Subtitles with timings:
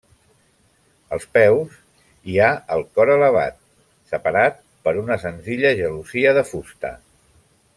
[1.17, 1.75] Als peus,
[2.31, 3.59] hi ha el cor elevat
[4.13, 6.93] separat per una senzilla gelosia de fusta.